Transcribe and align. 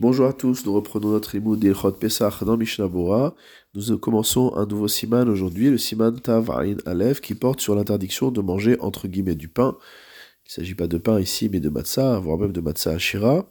Bonjour 0.00 0.28
à 0.28 0.32
tous, 0.32 0.64
nous 0.64 0.72
reprenons 0.72 1.08
notre 1.08 1.34
imoud 1.34 1.58
d'Ilchot 1.58 1.90
Pesach 1.90 2.44
dans 2.44 2.56
Mishnah. 2.56 2.88
Nous 3.74 3.98
commençons 3.98 4.54
un 4.54 4.64
nouveau 4.64 4.86
siman 4.86 5.28
aujourd'hui, 5.28 5.70
le 5.70 5.76
siman 5.76 6.20
Tav 6.20 6.52
Ain 6.52 6.76
Aleph, 6.86 7.20
qui 7.20 7.34
porte 7.34 7.58
sur 7.58 7.74
l'interdiction 7.74 8.30
de 8.30 8.40
manger 8.40 8.78
entre 8.78 9.08
guillemets 9.08 9.34
du 9.34 9.48
pain. 9.48 9.76
Il 10.44 10.50
ne 10.50 10.52
s'agit 10.52 10.76
pas 10.76 10.86
de 10.86 10.98
pain 10.98 11.18
ici, 11.18 11.48
mais 11.48 11.58
de 11.58 11.68
matzah, 11.68 12.20
voire 12.20 12.38
même 12.38 12.52
de 12.52 12.60
matzah 12.60 12.92
Ashira, 12.92 13.48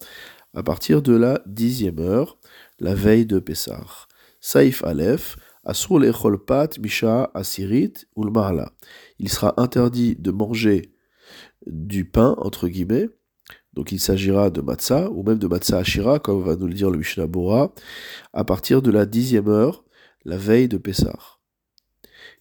à 0.53 0.63
partir 0.63 1.01
de 1.01 1.13
la 1.13 1.41
dixième 1.47 1.99
heure, 1.99 2.37
la 2.79 2.95
veille 2.95 3.25
de 3.25 3.39
Pesach. 3.39 4.07
Saif 4.39 4.85
Aleph, 4.85 5.35
Asur 5.65 5.99
Lechol 5.99 6.45
Pat 6.45 6.79
Misha 6.79 7.29
Asirit 7.33 7.91
Ulmarla. 8.15 8.71
Il 9.19 9.27
sera 9.27 9.61
interdit 9.61 10.15
de 10.15 10.31
manger 10.31 10.93
du 11.65 12.05
pain, 12.05 12.35
entre 12.37 12.69
guillemets, 12.69 13.09
donc 13.77 13.91
il 13.91 13.99
s'agira 13.99 14.49
de 14.49 14.59
matzah, 14.59 15.07
ou 15.11 15.21
même 15.21 15.37
de 15.37 15.45
matzah 15.45 15.77
ashira, 15.77 16.17
comme 16.17 16.41
va 16.41 16.55
nous 16.55 16.65
le 16.65 16.73
dire 16.73 16.89
le 16.89 16.97
Mishnah 16.97 17.27
Bora, 17.27 17.75
à 18.33 18.43
partir 18.43 18.81
de 18.81 18.89
la 18.89 19.05
dixième 19.05 19.47
heure, 19.49 19.83
la 20.25 20.35
veille 20.35 20.67
de 20.67 20.77
Pessah. 20.77 21.37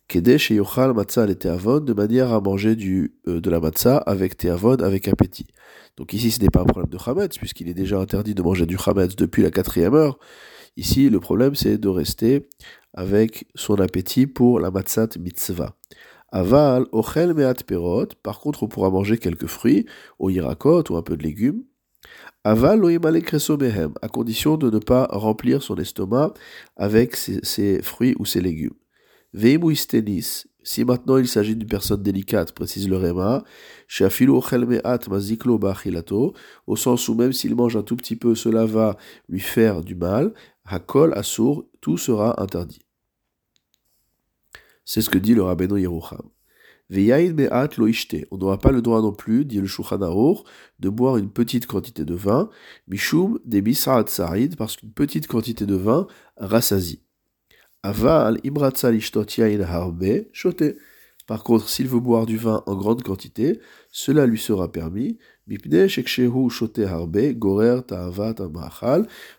Kedesh 0.08 0.50
et 0.50 0.54
yochal 0.54 0.94
matzah 0.94 1.28
et 1.28 1.34
teavon, 1.34 1.80
de 1.80 1.92
manière 1.92 2.32
à 2.32 2.40
manger 2.40 2.74
du, 2.74 3.18
euh, 3.28 3.42
de 3.42 3.50
la 3.50 3.60
matzah 3.60 3.98
avec 3.98 4.38
teavon, 4.38 4.76
avec 4.76 5.08
appétit. 5.08 5.48
Donc 5.98 6.14
ici, 6.14 6.30
ce 6.30 6.40
n'est 6.40 6.48
pas 6.48 6.62
un 6.62 6.64
problème 6.64 6.90
de 6.90 6.96
chametz, 6.96 7.36
puisqu'il 7.36 7.68
est 7.68 7.74
déjà 7.74 8.00
interdit 8.00 8.34
de 8.34 8.40
manger 8.40 8.64
du 8.64 8.78
chametz 8.78 9.14
depuis 9.14 9.42
la 9.42 9.50
quatrième 9.50 9.94
heure. 9.94 10.18
Ici, 10.78 11.10
le 11.10 11.20
problème, 11.20 11.54
c'est 11.54 11.76
de 11.76 11.88
rester 11.88 12.48
avec 12.94 13.46
son 13.54 13.74
appétit 13.74 14.26
pour 14.26 14.58
la 14.58 14.70
matzat 14.70 15.08
mitzvah. 15.20 15.76
Aval, 16.32 16.86
ochel 16.92 17.34
meat 17.34 17.64
perot. 17.64 18.08
Par 18.22 18.40
contre, 18.40 18.62
on 18.62 18.68
pourra 18.68 18.90
manger 18.90 19.18
quelques 19.18 19.46
fruits, 19.46 19.86
au 20.18 20.30
irakot 20.30 20.84
ou 20.90 20.96
un 20.96 21.02
peu 21.02 21.16
de 21.16 21.22
légumes. 21.22 21.64
Aval 22.44 22.78
loimale 22.78 23.22
mehem, 23.60 23.94
à 24.02 24.08
condition 24.08 24.56
de 24.56 24.70
ne 24.70 24.78
pas 24.78 25.08
remplir 25.10 25.62
son 25.62 25.76
estomac 25.76 26.34
avec 26.76 27.16
ses, 27.16 27.82
fruits 27.82 28.14
ou 28.18 28.24
ses 28.24 28.40
légumes. 28.40 28.74
Veimuistenis, 29.32 30.44
si 30.62 30.84
maintenant 30.84 31.18
il 31.18 31.28
s'agit 31.28 31.56
d'une 31.56 31.68
personne 31.68 32.02
délicate, 32.02 32.52
précise 32.52 32.88
le 32.88 32.96
Réma, 32.96 33.44
maziklo 35.08 35.60
au 36.66 36.76
sens 36.76 37.08
où 37.08 37.14
même 37.14 37.32
s'il 37.32 37.54
mange 37.54 37.76
un 37.76 37.82
tout 37.82 37.96
petit 37.96 38.16
peu, 38.16 38.34
cela 38.34 38.64
va 38.64 38.96
lui 39.28 39.40
faire 39.40 39.82
du 39.82 39.94
mal, 39.94 40.32
hakol 40.64 41.12
assour, 41.14 41.66
tout 41.80 41.98
sera 41.98 42.40
interdit. 42.40 42.85
C'est 44.86 45.02
ce 45.02 45.10
que 45.10 45.18
dit 45.18 45.34
le 45.34 45.42
Rabbeinu 45.42 45.80
Yerucham. 45.80 46.22
On 46.88 48.38
n'aura 48.38 48.58
pas 48.58 48.70
le 48.70 48.80
droit 48.80 49.02
non 49.02 49.12
plus, 49.12 49.44
dit 49.44 49.60
le 49.60 49.66
Shulchan 49.66 49.98
de 50.78 50.88
boire 50.88 51.16
une 51.16 51.30
petite 51.30 51.66
quantité 51.66 52.04
de 52.04 52.14
vin, 52.14 52.48
mishum 52.86 53.40
misraat 53.44 54.06
sarid, 54.06 54.54
parce 54.56 54.76
qu'une 54.76 54.92
petite 54.92 55.26
quantité 55.26 55.66
de 55.66 55.74
vin 55.74 56.06
rassasie. 56.36 57.02
Aval 57.82 58.40
lishtot 58.44 59.26
harbe, 59.66 60.04
choté. 60.32 60.76
Par 61.26 61.42
contre, 61.42 61.68
s'il 61.68 61.88
veut 61.88 62.00
boire 62.00 62.24
du 62.24 62.36
vin 62.36 62.62
en 62.66 62.76
grande 62.76 63.02
quantité, 63.02 63.60
cela 63.90 64.26
lui 64.26 64.38
sera 64.38 64.70
permis. 64.70 65.18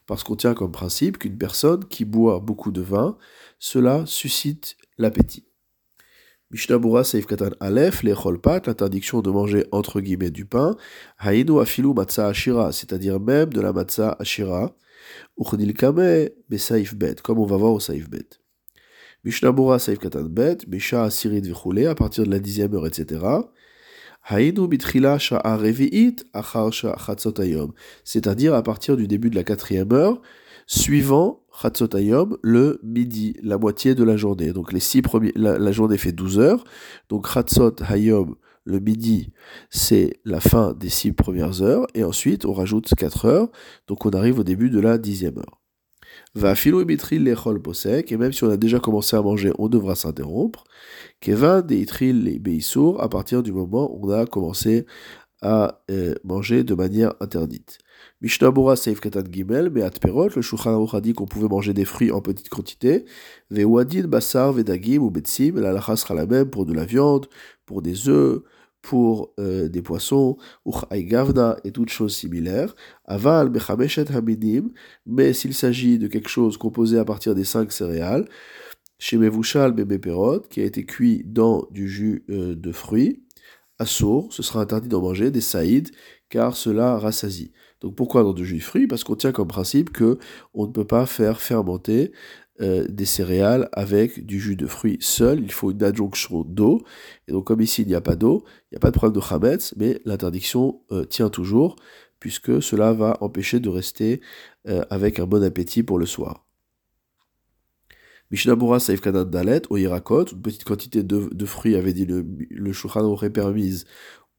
parce 0.05 0.23
qu'on 0.23 0.35
tient 0.35 0.53
comme 0.53 0.71
principe 0.71 1.17
qu'une 1.17 1.38
personne 1.38 1.85
qui 1.85 2.05
boit 2.05 2.39
beaucoup 2.39 2.71
de 2.71 2.81
vin, 2.81 3.17
cela 3.59 4.05
suscite 4.05 4.75
l'appétit. 4.97 5.45
Mishnabura 6.52 7.03
Seif 7.03 7.25
Katan 7.25 7.49
Aleph, 7.59 8.03
les 8.03 8.13
pat, 8.41 8.67
l'interdiction 8.67 9.22
de 9.22 9.29
manger 9.29 9.66
entre 9.73 9.99
guillemets 9.99 10.31
du 10.31 10.45
pain, 10.45 10.77
Hainu 11.19 11.59
Afilu 11.59 11.94
Matza 11.94 12.27
Ashira, 12.27 12.72
c'est-à-dire 12.72 13.19
même 13.19 13.51
de 13.51 13.59
la 13.59 13.73
Matza 13.73 14.16
Ashira, 14.19 14.73
Uchnil 15.38 15.73
Kame 15.73 16.29
Bet, 16.49 17.16
comme 17.22 17.39
on 17.39 17.45
va 17.45 17.57
voir 17.57 17.73
au 17.73 17.79
Saif 17.81 18.09
Bet. 18.09 18.39
Mishnabura 19.28 19.78
Seif 19.78 20.00
Katan 20.00 20.30
Bet, 20.30 20.59
Misha 20.70 21.09
Vichule, 21.09 21.88
à 21.88 21.95
partir 21.95 22.24
de 22.24 22.31
la 22.31 22.40
dixième 22.40 22.74
heure, 22.74 22.88
etc. 22.88 23.25
Hainu 24.29 24.69
Bitrila 24.69 25.19
Sha'a 25.19 25.57
Revi'it 25.57 26.24
Achar 26.31 26.72
Chatzotayom, 26.72 27.74
c'est-à-dire 28.06 28.53
à 28.53 28.63
partir 28.63 28.96
du 28.96 29.06
début 29.06 29.29
de 29.29 29.35
la 29.35 29.44
quatrième 29.44 29.91
heure, 29.91 30.22
suivant 30.66 31.41
Chatzotayom 31.62 32.38
le 32.41 32.79
midi, 32.84 33.35
la 33.44 33.57
moitié 33.57 33.96
de 33.96 34.06
la 34.06 34.16
journée. 34.16 34.53
Donc 34.53 34.72
les 34.72 34.79
six 34.79 35.01
premiers, 35.01 35.34
la, 35.35 35.74
journée 35.74 35.97
fait 35.97 36.13
12 36.13 36.40
heures. 36.40 36.63
Donc 37.09 37.28
Chatzot 37.28 37.75
Hayom 37.81 38.35
le 38.63 38.80
midi, 38.80 39.34
c'est 39.69 40.22
la 40.24 40.40
fin 40.40 40.72
des 40.72 40.88
six 40.88 41.12
premières 41.12 41.62
heures. 41.62 41.85
Et 41.96 42.06
ensuite, 42.06 42.46
on 42.46 42.53
rajoute 42.53 42.96
4 42.96 43.25
heures. 43.25 43.50
Donc 43.88 44.06
on 44.06 44.09
arrive 44.12 44.40
au 44.40 44.44
début 44.46 44.69
de 44.69 44.80
la 44.80 44.97
dixième 44.97 45.38
heure. 45.38 45.66
Va 46.35 46.55
filo 46.55 46.83
les 46.83 47.35
posek, 47.63 48.11
et 48.11 48.17
même 48.17 48.31
si 48.31 48.44
on 48.44 48.50
a 48.50 48.57
déjà 48.57 48.79
commencé 48.79 49.16
à 49.16 49.22
manger, 49.22 49.51
on 49.57 49.69
devra 49.69 49.95
s'interrompre. 49.95 50.63
Kevin 51.19 51.61
deitril 51.61 52.23
les 52.23 52.39
beisour, 52.39 53.01
à 53.01 53.09
partir 53.09 53.44
du 53.44 53.51
moment 53.51 53.91
où 53.91 54.07
on 54.07 54.11
a 54.11 54.25
commencé 54.25 54.85
à 55.41 55.81
euh, 55.91 56.16
manger 56.23 56.63
de 56.63 56.73
manière 56.73 57.13
interdite. 57.19 57.79
Mishnah 58.22 58.51
Bora 58.51 58.75
Seif 58.75 59.00
Katan 59.00 59.23
Gimel, 59.31 59.69
Beat 59.69 60.00
Perot, 60.00 60.29
le 60.35 60.41
Shulchan 60.41 60.72
Aruch 60.72 60.94
a 60.94 61.01
dit 61.01 61.13
qu'on 61.13 61.25
pouvait 61.25 61.47
manger 61.47 61.73
des 61.73 61.85
fruits 61.85 62.11
en 62.11 62.22
petite 62.22 62.50
quantité. 62.50 63.06
Vewadin, 63.51 64.07
Bassar, 64.07 64.53
Vedagim 64.53 65.00
ou 65.00 65.11
Betsim, 65.11 65.59
la 65.59 65.72
lacha 65.72 65.95
sera 65.95 66.16
la 66.16 66.25
même 66.25 66.50
pour 66.50 66.66
de 66.66 66.73
la 66.73 66.85
viande, 66.85 67.27
pour 67.66 67.81
des 67.81 68.09
œufs, 68.09 68.41
pour 68.88 69.34
euh, 69.38 69.68
des 69.68 69.81
poissons, 69.81 70.38
ou 70.64 70.72
Gavna 70.94 71.58
et 71.66 71.72
toutes 71.74 71.90
choses 71.90 72.16
similaires. 72.16 72.74
Aval, 73.03 73.50
Bechameshet 73.50 74.16
Hamidim, 74.16 74.70
mais 75.06 75.34
s'il 75.34 75.53
s'agit 75.53 76.00
de 76.00 76.08
quelque 76.08 76.30
chose 76.30 76.56
composé 76.56 76.98
à 76.98 77.03
partir 77.03 77.36
des 77.36 77.44
cinq 77.44 77.74
céréales, 77.74 78.30
chez 78.98 79.18
Mevushal 79.18 79.75
qui 80.50 80.62
a 80.62 80.64
été 80.64 80.86
cuit 80.86 81.22
dans 81.25 81.68
du 81.70 81.90
jus 81.90 82.24
euh, 82.30 82.56
de 82.56 82.72
fruits, 82.72 83.24
Assour, 83.78 84.31
ce 84.31 84.42
sera 84.42 84.62
interdit 84.62 84.88
d'en 84.88 85.02
manger, 85.02 85.31
des 85.31 85.42
saïds, 85.42 85.92
car 86.30 86.56
cela 86.56 86.98
rassasie. 86.98 87.52
Donc 87.81 87.94
pourquoi 87.94 88.24
dans 88.24 88.34
du 88.34 88.46
jus 88.46 88.59
de 88.59 88.64
fruits? 88.64 88.88
Parce 88.88 89.04
qu'on 89.04 89.16
tient 89.16 89.34
comme 89.34 89.50
principe 89.50 89.92
que 89.92 90.18
on 90.54 90.66
ne 90.66 90.72
peut 90.72 90.88
pas 90.88 91.06
faire 91.06 91.42
fermenter 91.42 92.14
euh, 92.62 92.88
des 92.90 93.06
céréales 93.06 93.69
avec 93.72 94.25
du 94.25 94.40
jus 94.40 94.56
de 94.56 94.66
fruits 94.66 94.97
seul, 95.00 95.41
il 95.44 95.51
faut 95.51 95.72
une 95.72 95.84
adjonction 95.84 96.44
d'eau. 96.44 96.81
Et 97.28 97.31
donc 97.31 97.45
comme 97.45 97.62
ici 97.62 97.84
il 97.84 97.88
n'y 97.88 97.95
a 97.95 98.01
pas 98.01 98.16
d'eau, 98.16 98.44
il 98.72 98.75
n'y 98.75 98.78
a 98.78 98.79
pas 98.79 98.90
de 98.90 98.95
problème 98.95 99.16
de 99.16 99.25
chametz, 99.25 99.73
mais 99.78 100.01
l'interdiction 100.06 100.81
euh, 100.91 101.06
tient 101.06 101.29
toujours, 101.29 101.75
puisque 102.19 102.62
cela 102.62 102.94
va 102.94 103.18
empêcher 103.22 103.59
de 103.59 103.69
rester 103.69 104.22
euh, 104.68 104.84
avec 104.90 105.19
un 105.19 105.28
bon 105.28 105.44
appétit 105.44 105.84
pour 105.84 106.00
le 106.00 106.06
soir. 106.06 106.45
Mishnabura 108.31 108.79
Saif 108.79 109.01
Kanan 109.01 109.24
Dalet, 109.24 109.62
au 109.69 109.78
une 109.78 110.41
petite 110.41 110.66
quantité 110.66 111.03
de, 111.03 111.45
fruits 111.45 111.75
avait 111.75 111.94
dit 111.94 112.06
le, 112.06 112.25
le 112.50 112.97
aurait 112.97 113.29
permise 113.29 113.85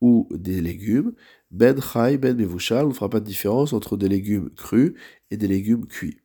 ou 0.00 0.28
des 0.30 0.60
légumes. 0.60 1.12
Ben 1.50 1.80
Chai, 1.80 2.18
Ben 2.18 2.36
Mevushal, 2.36 2.84
on 2.84 2.88
ne 2.88 2.94
fera 2.94 3.08
pas 3.08 3.20
de 3.20 3.24
différence 3.24 3.72
entre 3.72 3.96
des 3.96 4.08
légumes 4.08 4.50
crus 4.50 4.94
et 5.30 5.36
des 5.36 5.48
légumes 5.48 5.86
cuits. 5.86 6.18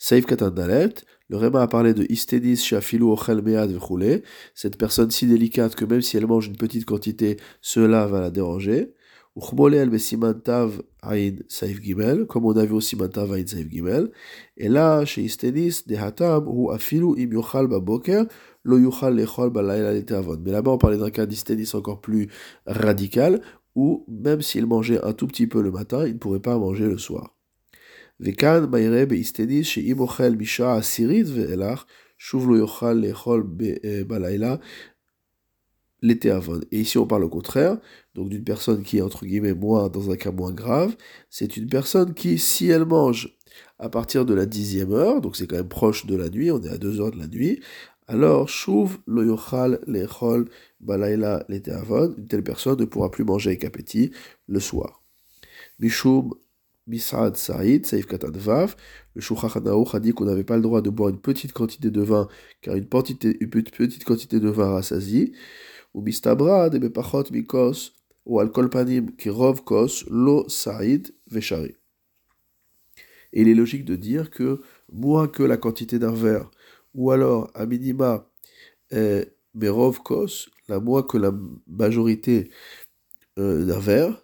Saif 0.00 0.26
Katan 0.26 0.50
Dalet, 0.50 0.94
le 1.28 1.36
Réma 1.36 1.60
a 1.62 1.66
parlé 1.66 1.92
de 1.92 2.06
Istedis 2.08 2.56
Shafilu 2.56 3.02
Ochel 3.02 3.42
Mead 3.42 3.76
cette 4.54 4.78
personne 4.78 5.10
si 5.10 5.26
délicate 5.26 5.74
que 5.74 5.84
même 5.84 6.02
si 6.02 6.16
elle 6.16 6.28
mange 6.28 6.46
une 6.46 6.56
petite 6.56 6.84
quantité, 6.84 7.36
cela 7.60 8.06
va 8.06 8.20
la 8.20 8.30
déranger. 8.30 8.94
Uchmolel 9.34 9.90
Besimantav 9.90 10.82
Ain 11.02 11.36
Saif 11.48 11.82
Gimel, 11.82 12.26
comme 12.26 12.46
on 12.46 12.56
a 12.56 12.64
vu 12.64 12.74
au 12.74 12.80
Simantav 12.80 13.32
Ain 13.32 13.46
Saif 13.46 13.68
Gimel. 13.68 14.10
Et 14.56 14.68
là, 14.68 15.04
chez 15.04 15.22
Istedis, 15.22 15.82
de 15.86 15.96
Hatam, 15.96 16.44
ou 16.46 16.70
Afilu 16.70 17.14
Im 17.18 17.32
Yochal 17.32 17.66
Baboker, 17.66 18.22
Lo 18.62 18.78
Yuchal 18.78 19.16
Lechol 19.16 19.50
Balayla 19.50 20.00
Mais 20.44 20.52
là-bas, 20.52 20.70
on 20.70 20.78
parlait 20.78 20.98
d'un 20.98 21.10
cas 21.10 21.26
d'Istedis 21.26 21.70
encore 21.74 22.00
plus 22.00 22.28
radical, 22.66 23.42
ou 23.74 24.04
même 24.08 24.42
s'il 24.42 24.66
mangeait 24.66 25.04
un 25.04 25.12
tout 25.12 25.26
petit 25.26 25.48
peu 25.48 25.60
le 25.60 25.72
matin, 25.72 26.06
il 26.06 26.14
ne 26.14 26.18
pourrait 26.18 26.40
pas 26.40 26.56
manger 26.56 26.86
le 26.86 26.98
soir. 26.98 27.37
Et 28.20 28.34
ici, 36.80 36.98
on 36.98 37.06
parle 37.06 37.24
au 37.24 37.28
contraire, 37.28 37.78
donc 38.14 38.28
d'une 38.28 38.44
personne 38.44 38.82
qui 38.82 38.98
est 38.98 39.02
entre 39.02 39.24
guillemets 39.24 39.54
moins, 39.54 39.88
dans 39.88 40.10
un 40.10 40.16
cas 40.16 40.32
moins 40.32 40.52
grave. 40.52 40.96
C'est 41.30 41.56
une 41.56 41.68
personne 41.68 42.14
qui, 42.14 42.38
si 42.38 42.68
elle 42.68 42.84
mange 42.84 43.36
à 43.78 43.88
partir 43.88 44.24
de 44.24 44.34
la 44.34 44.46
dixième 44.46 44.92
heure, 44.92 45.20
donc 45.20 45.36
c'est 45.36 45.46
quand 45.46 45.56
même 45.56 45.68
proche 45.68 46.06
de 46.06 46.16
la 46.16 46.28
nuit, 46.28 46.50
on 46.50 46.60
est 46.62 46.68
à 46.68 46.78
deux 46.78 47.00
heures 47.00 47.10
de 47.10 47.18
la 47.18 47.28
nuit, 47.28 47.60
alors, 48.10 48.48
Shuv 48.48 48.96
lo 49.06 49.22
yochal 49.22 49.80
lechol 49.86 50.48
balayla 50.80 51.44
avon, 51.74 52.14
une 52.16 52.26
telle 52.26 52.42
personne 52.42 52.80
ne 52.80 52.86
pourra 52.86 53.10
plus 53.10 53.24
manger 53.24 53.50
avec 53.50 53.64
appétit 53.64 54.12
le 54.46 54.60
soir. 54.60 55.02
Mishum 55.78 56.32
Misad 56.88 57.36
Saïd, 57.36 57.86
Saïf 57.86 58.06
Vav, 58.08 58.74
le 59.14 59.20
Shouchach 59.20 59.56
a 59.56 60.00
dit 60.00 60.12
qu'on 60.12 60.24
n'avait 60.24 60.42
pas 60.42 60.56
le 60.56 60.62
droit 60.62 60.80
de 60.80 60.90
boire 60.90 61.10
une 61.10 61.20
petite 61.20 61.52
quantité 61.52 61.90
de 61.90 62.00
vin, 62.00 62.28
car 62.62 62.74
une, 62.74 62.88
une 63.22 63.50
petite 63.50 64.04
quantité 64.04 64.40
de 64.40 64.48
vin 64.48 64.70
rassasie 64.72 65.32
ou 65.94 66.00
mistabra 66.02 66.70
de 66.70 66.78
bepachot 66.78 67.30
mikos, 67.30 67.92
ou 68.24 68.40
al 68.40 68.50
kolpanim 68.52 69.12
kirov 69.16 69.64
kos, 69.64 70.04
lo 70.10 70.48
saïd 70.48 71.14
veshari. 71.30 71.74
Et 73.32 73.42
il 73.42 73.48
est 73.48 73.54
logique 73.54 73.84
de 73.84 73.96
dire 73.96 74.30
que 74.30 74.60
moins 74.90 75.28
que 75.28 75.42
la 75.42 75.56
quantité 75.56 75.98
d'un 75.98 76.12
verre, 76.12 76.50
ou 76.94 77.10
alors 77.10 77.50
à 77.54 77.66
minima, 77.66 78.26
eh, 78.90 79.26
Berov 79.54 80.02
Kos, 80.02 80.48
la 80.68 80.78
moins 80.80 81.02
que 81.02 81.18
la 81.18 81.32
majorité 81.66 82.50
euh, 83.38 83.64
d'un 83.64 83.78
verre, 83.78 84.22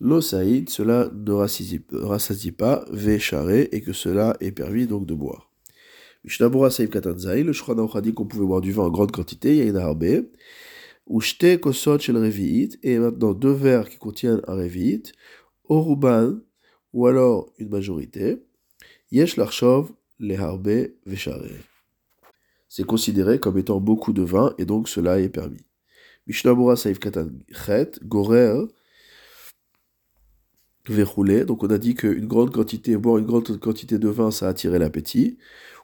l'osaïd, 0.00 0.70
cela 0.70 1.10
ne 1.12 1.32
rassasie 1.32 2.52
pas, 2.52 2.84
vécharé, 2.90 3.68
et 3.72 3.82
que 3.82 3.92
cela 3.92 4.36
est 4.40 4.52
permis 4.52 4.86
donc 4.86 5.06
de 5.06 5.14
boire. 5.14 5.50
Mishnabura 6.24 6.70
Saïf 6.70 6.90
Katanzaï, 6.90 7.42
le 7.42 7.52
Shulchan 7.52 7.86
a 7.86 8.00
dit 8.00 8.12
qu'on 8.12 8.26
pouvait 8.26 8.44
boire 8.44 8.60
du 8.60 8.72
vin 8.72 8.84
en 8.84 8.90
grande 8.90 9.12
quantité, 9.12 9.52
il 9.52 9.58
y 9.58 9.62
a 9.62 9.64
une 9.64 9.76
harbe, 9.76 10.26
ou 11.06 11.20
kosot 11.60 11.98
shel 11.98 12.16
revi'it, 12.16 12.78
et 12.82 12.98
maintenant 12.98 13.32
deux 13.32 13.52
verres 13.52 13.88
qui 13.88 13.98
contiennent 13.98 14.42
un 14.46 14.54
revi'it, 14.54 15.12
oruban, 15.68 16.38
ou 16.92 17.06
alors 17.06 17.52
une 17.58 17.68
majorité, 17.68 18.42
yesh 19.10 19.36
larchov, 19.36 19.92
le 20.18 20.36
harbe, 20.36 20.88
vécharé. 21.06 21.52
C'est 22.68 22.84
considéré 22.84 23.40
comme 23.40 23.58
étant 23.58 23.80
beaucoup 23.80 24.12
de 24.12 24.22
vin, 24.22 24.54
et 24.58 24.64
donc 24.64 24.88
cela 24.88 25.20
est 25.20 25.30
permis. 25.30 25.64
Mishnabura 26.26 26.76
Saïf 26.76 26.98
Katan 26.98 27.30
Gorer, 28.04 28.66
Verroulé. 30.88 31.44
Donc 31.44 31.62
on 31.62 31.68
a 31.68 31.78
dit 31.78 31.94
qu'une 31.94 32.26
grande 32.26 32.52
quantité, 32.52 32.96
boire 32.96 33.18
une 33.18 33.26
grande 33.26 33.58
quantité 33.58 33.98
de 33.98 34.08
vin, 34.08 34.30
ça 34.30 34.48
attirait 34.48 34.78
l'appétit. 34.78 35.38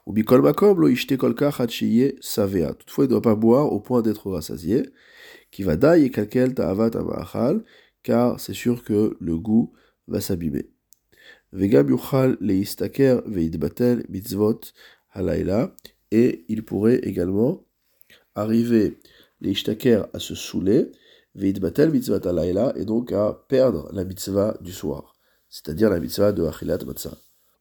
Ou 0.05 0.13
Bikol 0.13 0.41
Makom, 0.41 0.79
lo 0.79 0.87
ishte 0.87 1.17
kolka 1.17 1.51
savea. 1.51 2.73
Toutefois, 2.73 3.05
il 3.05 3.07
ne 3.07 3.11
doit 3.11 3.21
pas 3.21 3.35
boire 3.35 3.71
au 3.71 3.79
point 3.79 4.01
d'être 4.01 4.31
rassasié. 4.31 4.89
Qui 5.51 5.63
va 5.63 5.75
daï 5.75 6.05
et 6.05 6.09
kalkel 6.09 6.53
ta'avat 6.53 6.91
amahal, 6.97 7.63
car 8.03 8.39
c'est 8.39 8.53
sûr 8.53 8.83
que 8.83 9.17
le 9.19 9.37
goût 9.37 9.73
va 10.07 10.21
s'abîmer. 10.21 10.69
Vegam 11.51 11.89
yuchal 11.89 12.37
leistaker 12.41 13.21
veidbatel 13.25 14.05
mitzvot 14.09 14.61
halayla. 15.13 15.75
Et 16.11 16.45
il 16.47 16.63
pourrait 16.63 16.99
également 17.03 17.65
arriver 18.35 18.97
les 19.41 19.53
à 20.13 20.19
se 20.19 20.35
saouler, 20.35 20.91
batel 21.37 21.91
mitzvah 21.91 22.19
et 22.75 22.85
donc 22.85 23.11
à 23.11 23.45
perdre 23.47 23.89
la 23.93 24.03
mitzvah 24.03 24.57
du 24.61 24.71
soir, 24.71 25.15
c'est-à-dire 25.49 25.89
la 25.89 25.99
mitzvah 25.99 26.31
de 26.31 26.43
achilat 26.43 26.79
matzah. 26.85 27.17